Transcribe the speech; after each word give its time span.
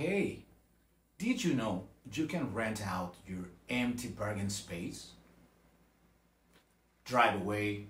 Hey, 0.00 0.46
did 1.18 1.44
you 1.44 1.52
know 1.52 1.84
you 2.10 2.24
can 2.24 2.54
rent 2.54 2.80
out 2.86 3.16
your 3.28 3.50
empty 3.68 4.08
parking 4.08 4.48
space? 4.48 5.10
Driveway, 7.04 7.84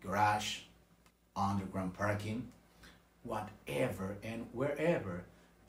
garage, 0.00 0.58
underground 1.34 1.94
parking, 1.94 2.52
whatever 3.24 4.16
and 4.22 4.46
wherever 4.52 5.24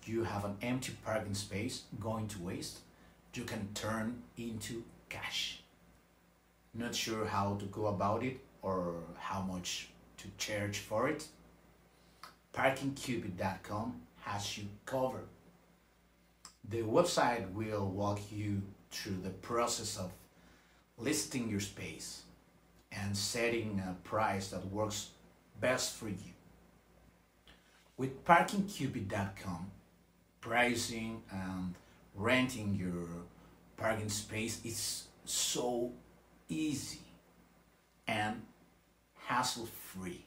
you 0.06 0.24
have 0.24 0.46
an 0.46 0.58
empty 0.62 0.96
parking 1.04 1.34
space 1.34 1.86
going 2.00 2.28
to 2.28 2.44
waste, 2.44 2.82
you 3.34 3.44
can 3.44 3.68
turn 3.74 4.22
into 4.38 4.84
cash. 5.10 5.64
Not 6.76 6.94
sure 6.94 7.26
how 7.26 7.56
to 7.56 7.66
go 7.66 7.88
about 7.88 8.22
it 8.22 8.40
or 8.62 8.98
how 9.18 9.42
much 9.42 9.90
to 10.18 10.28
charge 10.38 10.78
for 10.78 11.10
it? 11.10 11.26
ParkingCupid.com 12.54 14.02
has 14.20 14.60
you 14.60 14.66
covered. 14.86 15.26
The 16.70 16.82
website 16.82 17.50
will 17.54 17.88
walk 17.88 18.20
you 18.30 18.62
through 18.92 19.22
the 19.24 19.30
process 19.30 19.98
of 19.98 20.12
listing 20.98 21.50
your 21.50 21.62
space 21.62 22.24
and 22.92 23.16
setting 23.16 23.80
a 23.80 23.94
price 24.04 24.50
that 24.50 24.66
works 24.66 25.12
best 25.62 25.96
for 25.96 26.10
you. 26.10 26.34
With 27.96 28.26
ParkingCupid.com, 28.26 29.72
pricing 30.42 31.24
and 31.32 31.74
renting 32.14 32.76
your 32.76 33.08
parking 33.78 34.10
space 34.10 34.64
is 34.66 35.06
so 35.24 35.94
easy 36.50 37.00
and 38.08 38.42
hassle 39.16 39.68
free. 39.68 40.26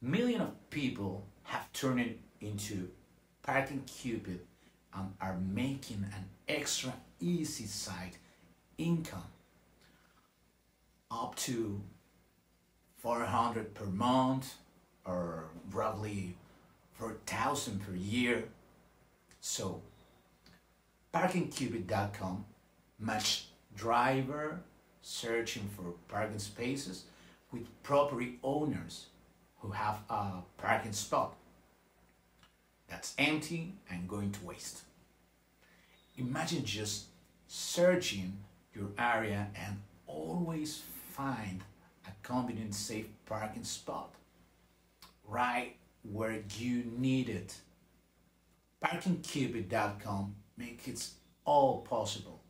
Millions 0.00 0.42
of 0.42 0.70
people 0.70 1.26
have 1.44 1.72
turned 1.72 2.00
it 2.00 2.20
into 2.40 2.88
Parking 3.42 3.82
Cupid 3.86 4.40
and 4.94 5.12
are 5.20 5.38
making 5.38 6.04
an 6.16 6.24
extra 6.48 6.92
easy 7.20 7.66
side 7.66 8.16
income 8.78 9.24
up 11.10 11.34
to 11.36 11.80
400 12.98 13.74
per 13.74 13.86
month 13.86 14.54
or 15.04 15.44
roughly 15.72 16.36
4000 16.94 17.80
per 17.84 17.94
year. 17.94 18.44
So 19.40 19.82
parkingcupid.com 21.12 22.44
match 22.98 23.46
driver 23.76 24.60
searching 25.02 25.68
for 25.76 25.94
parking 26.08 26.38
spaces 26.38 27.04
with 27.50 27.66
property 27.82 28.38
owners 28.42 29.06
who 29.58 29.70
have 29.70 30.00
a 30.08 30.42
parking 30.56 30.92
spot 30.92 31.34
that's 32.92 33.14
empty 33.16 33.72
and 33.90 34.06
going 34.06 34.30
to 34.30 34.44
waste. 34.44 34.82
Imagine 36.18 36.62
just 36.62 37.06
searching 37.48 38.36
your 38.74 38.88
area 38.98 39.48
and 39.56 39.80
always 40.06 40.82
find 41.08 41.62
a 42.06 42.10
convenient 42.22 42.74
safe 42.74 43.06
parking 43.24 43.64
spot 43.64 44.14
right 45.26 45.74
where 46.02 46.42
you 46.58 46.84
need 46.98 47.30
it. 47.30 47.54
ParkingCupid.com 48.84 50.34
makes 50.58 50.86
it 50.86 51.08
all 51.46 51.80
possible. 51.80 52.40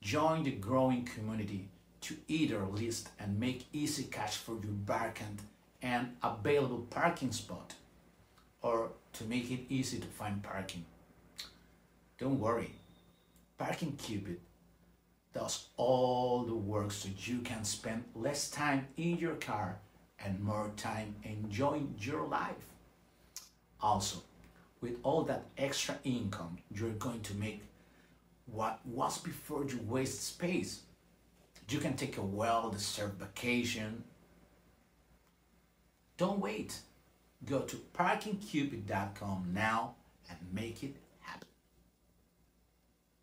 Join 0.00 0.44
the 0.44 0.52
growing 0.52 1.04
community 1.04 1.70
to 2.02 2.14
either 2.28 2.62
list 2.66 3.08
and 3.18 3.40
make 3.40 3.66
easy 3.72 4.04
cash 4.04 4.36
for 4.36 4.52
your 4.52 4.76
vacant 4.86 5.40
and 5.82 6.14
available 6.22 6.86
parking 6.88 7.32
spot 7.32 7.74
or 8.62 8.92
to 9.14 9.24
make 9.24 9.50
it 9.50 9.60
easy 9.68 9.98
to 9.98 10.06
find 10.06 10.42
parking. 10.42 10.84
Don't 12.18 12.38
worry, 12.38 12.74
Parking 13.58 13.96
Cupid 13.96 14.40
does 15.32 15.66
all 15.76 16.44
the 16.44 16.54
work 16.54 16.92
so 16.92 17.08
you 17.18 17.38
can 17.40 17.64
spend 17.64 18.04
less 18.14 18.50
time 18.50 18.86
in 18.96 19.18
your 19.18 19.34
car 19.34 19.78
and 20.24 20.40
more 20.40 20.70
time 20.76 21.14
enjoying 21.24 21.94
your 21.98 22.26
life. 22.26 22.66
Also, 23.80 24.18
with 24.80 24.96
all 25.02 25.22
that 25.24 25.44
extra 25.58 25.98
income 26.04 26.58
you're 26.70 26.90
going 26.90 27.20
to 27.22 27.34
make 27.34 27.62
what 28.46 28.80
was 28.84 29.18
before 29.18 29.64
you 29.64 29.80
waste 29.88 30.22
space. 30.22 30.82
You 31.68 31.78
can 31.78 31.94
take 31.94 32.18
a 32.18 32.22
well-deserved 32.22 33.18
vacation. 33.18 34.04
Don't 36.16 36.38
wait. 36.38 36.78
Go 37.46 37.60
to 37.60 37.76
parkingcupid.com 37.76 39.50
now 39.52 39.94
and 40.28 40.38
make 40.52 40.82
it 40.82 40.96